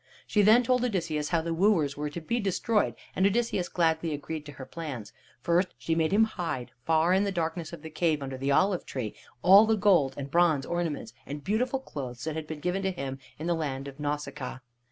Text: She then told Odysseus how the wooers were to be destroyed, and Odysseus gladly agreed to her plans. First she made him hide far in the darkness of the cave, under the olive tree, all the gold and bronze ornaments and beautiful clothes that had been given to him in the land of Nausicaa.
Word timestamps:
She 0.25 0.41
then 0.41 0.63
told 0.63 0.83
Odysseus 0.83 1.29
how 1.29 1.43
the 1.43 1.53
wooers 1.53 1.95
were 1.95 2.09
to 2.09 2.19
be 2.19 2.39
destroyed, 2.39 2.95
and 3.15 3.23
Odysseus 3.27 3.69
gladly 3.69 4.13
agreed 4.15 4.47
to 4.47 4.53
her 4.53 4.65
plans. 4.65 5.13
First 5.41 5.75
she 5.77 5.93
made 5.93 6.11
him 6.11 6.23
hide 6.23 6.71
far 6.83 7.13
in 7.13 7.23
the 7.23 7.31
darkness 7.31 7.71
of 7.71 7.83
the 7.83 7.91
cave, 7.91 8.23
under 8.23 8.35
the 8.39 8.51
olive 8.51 8.83
tree, 8.83 9.13
all 9.43 9.67
the 9.67 9.77
gold 9.77 10.15
and 10.17 10.31
bronze 10.31 10.65
ornaments 10.65 11.13
and 11.27 11.43
beautiful 11.43 11.77
clothes 11.79 12.23
that 12.23 12.35
had 12.35 12.47
been 12.47 12.61
given 12.61 12.81
to 12.81 12.89
him 12.89 13.19
in 13.37 13.45
the 13.45 13.53
land 13.53 13.87
of 13.87 13.99
Nausicaa. 13.99 14.61